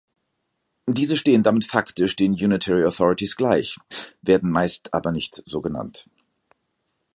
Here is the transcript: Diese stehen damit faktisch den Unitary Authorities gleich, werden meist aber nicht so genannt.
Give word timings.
Diese 0.87 1.15
stehen 1.15 1.43
damit 1.43 1.63
faktisch 1.63 2.15
den 2.15 2.31
Unitary 2.33 2.83
Authorities 2.85 3.35
gleich, 3.35 3.77
werden 4.23 4.49
meist 4.49 4.95
aber 4.95 5.11
nicht 5.11 5.43
so 5.45 5.61
genannt. 5.61 6.07